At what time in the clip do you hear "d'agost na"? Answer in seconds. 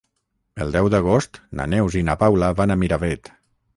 0.93-1.67